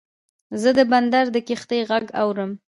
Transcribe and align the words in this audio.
زه 0.61 0.69
د 0.77 0.79
بندر 0.91 1.25
د 1.31 1.37
کښتۍ 1.47 1.81
غږ 1.89 2.05
اورم. 2.21 2.51